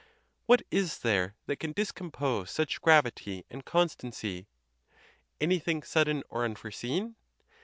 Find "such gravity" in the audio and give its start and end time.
2.49-3.45